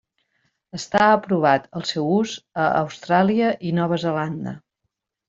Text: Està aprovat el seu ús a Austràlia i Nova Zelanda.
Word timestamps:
Està 0.77 1.01
aprovat 1.17 1.67
el 1.79 1.85
seu 1.89 2.07
ús 2.15 2.33
a 2.63 2.67
Austràlia 2.79 3.51
i 3.69 3.75
Nova 3.81 4.01
Zelanda. 4.09 4.55